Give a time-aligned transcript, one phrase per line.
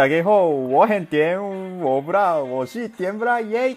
[0.00, 1.38] 大家好，我很甜，
[1.78, 3.76] 我不知道，我是甜不辣耶。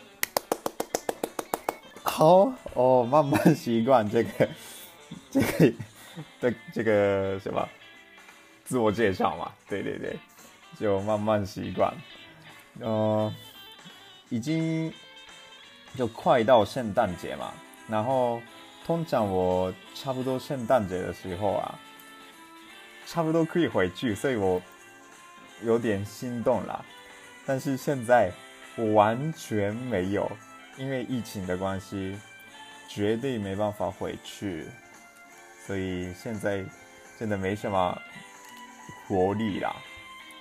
[2.02, 4.50] 好哦，慢慢习惯这个
[5.30, 5.74] 这个
[6.40, 7.68] 的这个什么
[8.64, 10.18] 自我介绍嘛，对对对，
[10.80, 11.94] 就慢慢习惯。
[12.80, 13.34] 嗯、呃，
[14.30, 14.94] 已经
[15.98, 17.52] 就快到圣诞节嘛，
[17.90, 18.42] 然后
[18.86, 21.78] 通常我差不多圣诞节的时候啊。
[23.06, 24.62] 差不多可以回去，所以我
[25.64, 26.84] 有点心动啦。
[27.46, 28.32] 但是现在
[28.76, 30.32] 我完全没有，
[30.78, 32.18] 因为疫情的关系，
[32.88, 34.66] 绝对没办法回去。
[35.66, 36.64] 所以现在
[37.20, 38.02] 真的没什么
[39.08, 39.76] 活力啦。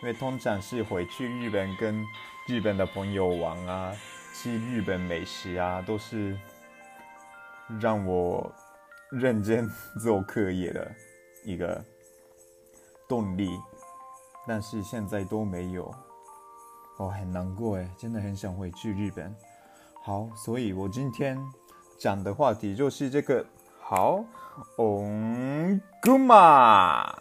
[0.03, 2.05] 因为通常是回去日本跟
[2.49, 3.97] 日本的朋友玩啊，
[4.35, 6.37] 吃日本美食啊，都是
[7.81, 8.53] 让我
[9.11, 10.91] 认真做课业的
[11.45, 11.85] 一个。
[13.09, 13.51] 动力，
[14.47, 15.85] 但是现在都没有，
[16.99, 19.35] 我、哦、很难过哎，真的很想回去日本。
[20.03, 21.39] 好，所以我今天
[21.99, 23.47] 讲的话题就是这个。
[23.81, 24.25] 好，
[24.79, 27.15] 嗯，姑妈，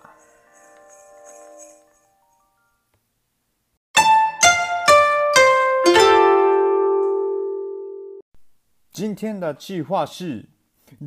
[8.92, 10.50] 今天的计划是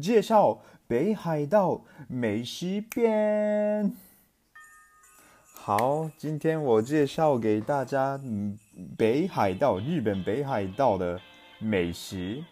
[0.00, 3.96] 介绍北海道美食篇。
[5.66, 8.20] 好，今天我介绍给大家，
[8.98, 11.18] 北海道，日本北海道的
[11.58, 12.44] 美食。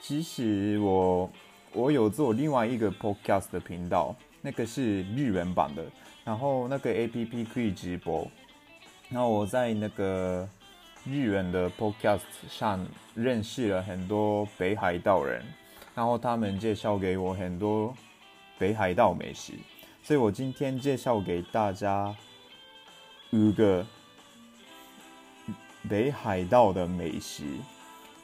[0.00, 1.30] 其实我
[1.74, 5.84] 我有做另外一个 podcast 的频道，那个是日文版的，
[6.24, 8.26] 然后那个 APP 可以直播。
[9.10, 10.48] 然后我在那个
[11.04, 12.82] 日文的 podcast 上
[13.14, 15.44] 认识了很多北海道人，
[15.94, 17.94] 然后他们介绍给我很多
[18.58, 19.52] 北海道美食，
[20.02, 22.16] 所以我今天介绍给大家。
[23.32, 23.86] 五个
[25.88, 27.44] 北海道的美食，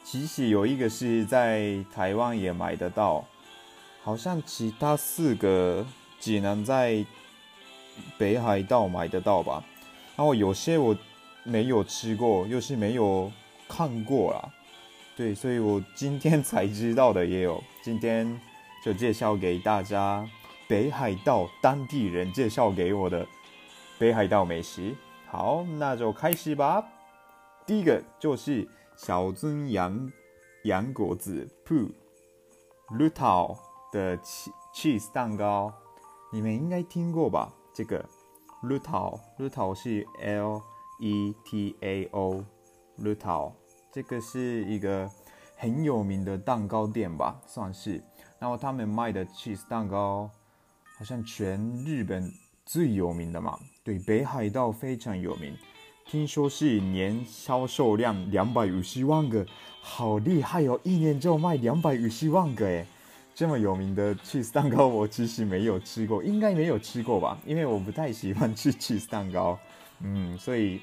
[0.02, 3.24] 其实有一个是在台湾也买得到，
[4.02, 5.86] 好像其他四个
[6.18, 7.04] 只能在
[8.18, 9.62] 北海道买得到吧。
[10.16, 10.96] 然后有些我
[11.44, 13.30] 没有吃过，又是没有
[13.68, 14.50] 看过啦。
[15.16, 18.40] 对，所以我今天才知道的也有，今天
[18.84, 20.28] 就介绍给大家
[20.66, 23.24] 北海道当地人介绍给我的。
[23.98, 24.94] 北海道美食，
[25.26, 26.86] 好，那就开始吧。
[27.64, 30.12] 第一个就是小樽洋
[30.64, 31.90] 洋果子铺
[32.98, 33.58] 绿岛
[33.90, 35.72] 的 cheese 蛋糕，
[36.30, 37.50] 你们应该听过吧？
[37.72, 38.04] 这个
[38.64, 40.60] 绿岛绿岛是 L
[41.00, 42.44] E T A O
[42.98, 43.50] 绿岛，
[43.90, 45.10] 这个是一个
[45.56, 48.04] 很有名的蛋糕店吧，算是。
[48.38, 50.30] 然后他们卖的 cheese 蛋糕，
[50.98, 52.30] 好像全日本
[52.66, 53.58] 最有名的嘛。
[53.86, 55.56] 对，北海道非常有名，
[56.04, 59.46] 听说是年销售量两百五十万个，
[59.80, 60.80] 好厉害哦！
[60.82, 62.84] 一年就卖两百五十万个诶，
[63.32, 67.38] 这么有名的 cheese 蛋糕，我其实没有吃过，应该没有吃过吧？
[67.46, 69.56] 因为我不太喜欢吃 cheese 蛋糕，
[70.00, 70.80] 嗯，所以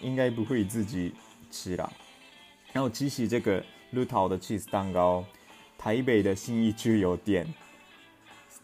[0.00, 1.12] 应该不会自己
[1.50, 1.92] 吃啦。
[2.72, 3.60] 然后其实这个
[3.90, 5.24] 绿岛的 cheese 蛋糕，
[5.76, 7.52] 台北的新义区有店，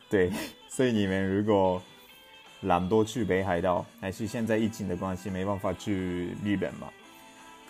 [0.08, 0.30] 对，
[0.70, 1.82] 所以你们如果。
[2.62, 6.88] 懒惰去北海道，还是现在疫情的关系没办法去日本嘛？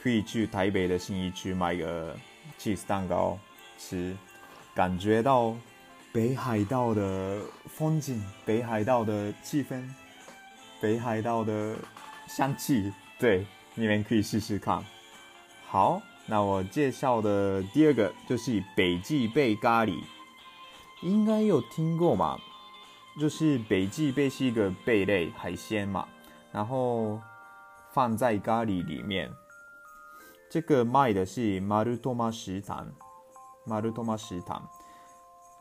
[0.02, 2.16] 可以去台北的信义区买个
[2.58, 3.38] cheese 蛋糕
[3.78, 4.16] 吃，
[4.74, 5.54] 感觉到
[6.10, 9.82] 北海道的风景、北海道的气氛、
[10.80, 11.76] 北海道的
[12.26, 12.92] 香气。
[13.18, 14.82] 对，你们可以试试看。
[15.68, 19.94] 好，那我介绍的第二个就是北极贝咖喱，
[21.02, 22.36] 应该有听过嘛？
[23.19, 26.05] 就是北极贝是一个贝类海鲜嘛，
[26.51, 27.21] 然后
[27.93, 29.31] 放在咖喱里面。
[30.49, 32.87] 这个卖的是マルトマ食堂，
[33.65, 34.67] マルトマ食堂。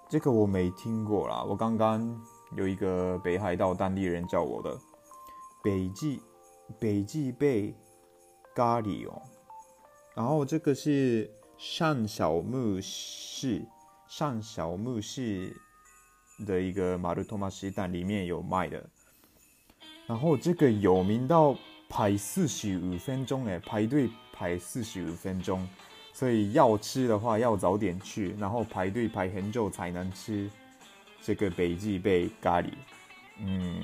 [0.09, 2.21] 这个我没听过啦，我刚刚
[2.57, 4.77] 有一个北海道当地人叫我的
[5.63, 6.21] 北极
[6.79, 7.75] 北极贝
[8.55, 9.23] 咖喱哦。
[10.15, 13.65] 然后这个是上小木市，
[14.09, 15.57] 上小木市。
[16.46, 18.84] 的一个马路托马西蛋里面有卖的，
[20.08, 21.56] 然后这个有名到
[21.88, 25.68] 排四十五分钟诶，排队排四十五分钟，
[26.14, 30.50] 所以要吃的话要早点去，然后排队排很久才能吃
[31.22, 32.70] 这个北极贝咖喱。
[33.38, 33.84] 嗯，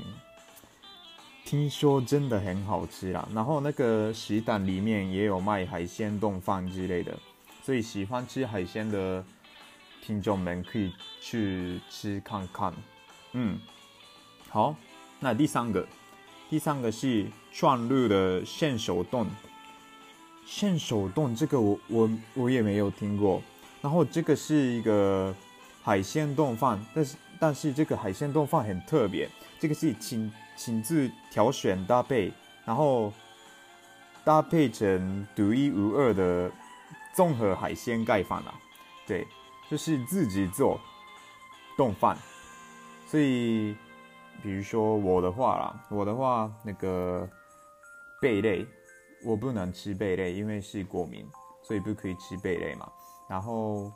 [1.43, 3.27] 听说真的很好吃啦。
[3.33, 7.17] 然后那个食堂里面也有卖海鲜冻饭之类的，
[7.63, 9.23] 所以喜欢吃海鲜的。
[10.05, 12.71] 听众们可以去吃看看，
[13.31, 13.59] 嗯，
[14.49, 14.75] 好，
[15.19, 15.87] 那第三个
[16.47, 19.25] 第三个是川路的县手丼。
[20.45, 23.41] 县手冻这个我我我也没有听过。
[23.81, 25.33] 然后这个是一个
[25.81, 29.27] 海鲜冻饭，但是但是这个海鲜冻饭很特别，
[29.59, 32.31] 这个是亲亲自挑选搭配，
[32.63, 33.11] 然后
[34.23, 36.51] 搭配成独一无二的
[37.15, 38.53] 综合海鲜盖饭啊，
[39.07, 39.25] 对，
[39.69, 40.79] 就是自己做
[41.77, 42.17] 冻饭，
[43.05, 43.75] 所以。
[44.43, 47.27] 比如说我的话啦，我的话那个
[48.21, 48.67] 贝类，
[49.23, 51.25] 我不能吃贝类，因为是过敏，
[51.63, 52.87] 所以不可以吃贝类嘛。
[53.27, 53.91] 然后，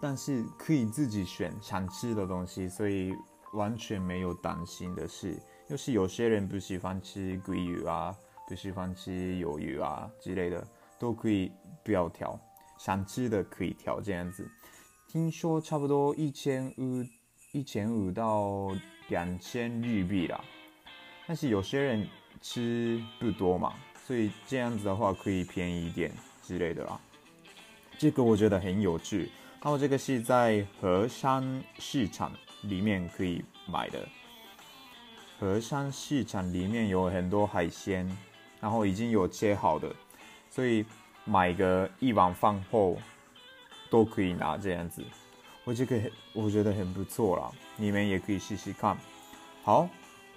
[0.00, 3.14] 但是可以自己选想吃的东西，所以
[3.52, 5.38] 完全没有担心的事。
[5.68, 8.16] 就是有些人不喜欢吃鲑鱼啊，
[8.48, 10.66] 不喜欢吃鱿鱼啊之类的，
[10.98, 11.52] 都可以
[11.84, 12.36] 不要挑，
[12.78, 14.50] 想吃的可以挑这样子。
[15.06, 17.04] 听说差不多一千五，
[17.52, 18.74] 一千五到。
[19.10, 20.38] 两千日币啦，
[21.26, 22.06] 但是有些人
[22.42, 23.72] 吃不多嘛，
[24.06, 27.00] 所以这样子的话可以便宜一点之类的啦。
[27.96, 29.30] 这个我觉得很有趣。
[29.62, 32.30] 然后这个是在和山市场
[32.64, 34.06] 里面可以买的。
[35.40, 38.14] 和山市场里面有很多海鲜，
[38.60, 39.90] 然后已经有切好的，
[40.50, 40.84] 所以
[41.28, 42.96] 买个一碗饭后
[43.90, 45.04] 都可以拿这样子。
[45.64, 46.00] 我这个
[46.32, 48.96] 我觉得很不错啦，你们也可以试试看。
[49.62, 49.86] 好，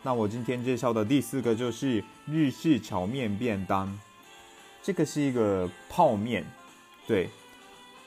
[0.04, 3.98] 那我今天介绍的第四个就是日式炒面便当。
[4.84, 6.44] 这个是一个泡面，
[7.08, 7.30] 对。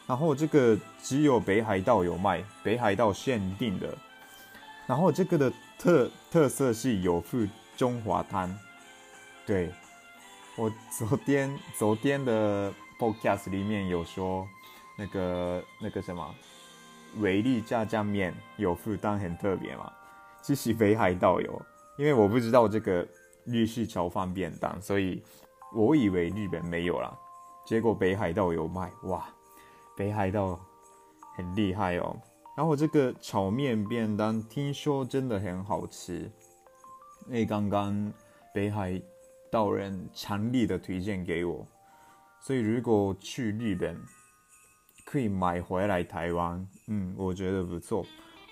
[0.06, 3.96] 然后这个只有北海道有卖，北海道限定的。
[4.86, 8.54] 然后这个的特特色是有附中华汤。
[9.46, 9.72] 对，
[10.56, 14.47] 我昨天昨天的 podcast 里面有说
[14.97, 16.35] 那个那个什么。
[17.21, 19.89] 维力炸酱面有负担，很特别嘛。
[20.43, 21.62] 其实北海道有，
[21.97, 23.06] 因为我不知道这个
[23.45, 25.23] 日式炒饭便当，所以
[25.73, 27.17] 我以为日本没有啦。
[27.65, 29.29] 结果北海道有卖，哇！
[29.97, 30.59] 北海道
[31.37, 32.17] 很厉害哦。
[32.56, 36.29] 然后这个炒面便当听说真的很好吃，
[37.29, 38.12] 那刚刚
[38.53, 39.01] 北海
[39.55, 41.67] 道人强力的推荐给我，
[42.41, 43.97] 所以如果去日本。
[45.06, 48.05] 可以买回来台湾，嗯，我觉得不错。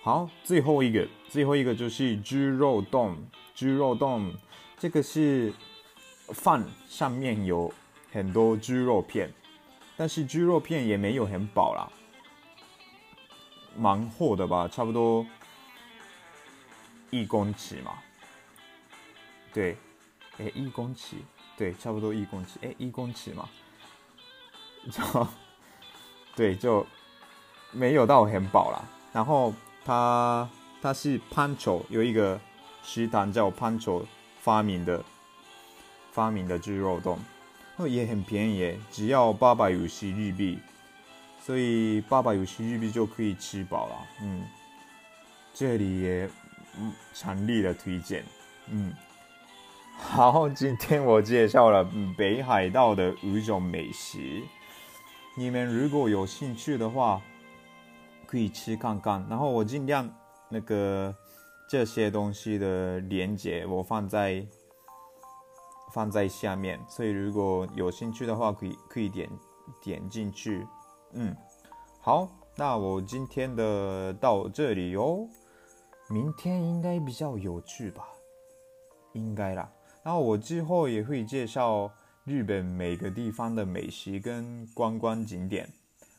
[0.03, 3.17] 好，最后一个，最后一个就是猪肉冻。
[3.55, 4.33] 猪肉冻，
[4.79, 5.53] 这个是
[6.29, 7.73] 饭上面有
[8.13, 9.33] 很多猪肉片，
[9.97, 11.91] 但是猪肉片也没有很饱啦，
[13.75, 15.27] 蛮厚的吧，差不多
[17.11, 17.95] 一公尺嘛。
[19.55, 19.77] 对，
[20.38, 21.17] 哎，一公尺，
[21.56, 23.49] 对，差不多一公尺，哎，一公尺嘛。
[24.90, 25.29] 就
[26.34, 26.87] 对，就
[27.70, 28.82] 没有到很饱啦。
[29.12, 29.52] 然后
[29.84, 30.49] 它
[30.81, 32.40] 它是 Pancho 有一个
[32.82, 34.05] 食堂叫 Pancho
[34.40, 35.05] 发明的
[36.11, 37.19] 发明的猪肉丼，
[37.76, 40.58] 哦也很便宜，只要八百五十日币，
[41.40, 43.96] 所以八百五十日币就可以吃饱了。
[44.23, 44.44] 嗯，
[45.55, 46.29] 这里也
[46.79, 48.25] 嗯强力的推荐。
[48.69, 48.93] 嗯，
[50.03, 51.89] 好，今天我介绍了
[52.19, 54.43] 北海道的五种美食。
[55.35, 57.23] 你们如果有兴趣的话，
[58.27, 59.25] 可以吃看看。
[59.31, 60.06] 然后我尽量
[60.51, 61.15] 那个
[61.67, 64.44] 这些东西的链接我放在
[65.94, 69.31] 放在下面，所以如果有兴趣的话，可以可以点
[69.81, 70.67] 点进去。
[71.13, 71.35] 嗯，
[72.01, 75.27] 好，那我今天的到这里哟。
[76.11, 78.06] 明天应该比较有趣吧？
[79.15, 79.73] 应该啦。
[80.03, 81.91] 然后我之后也会介绍。
[82.25, 85.69] 日本每个地方的美食跟观光景点，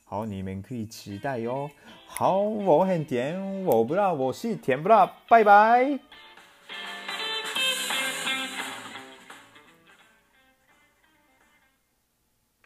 [0.04, 1.70] 好，你们可以期待哟。
[2.08, 5.98] 好，我很甜，我不辣，我是甜不辣，拜拜。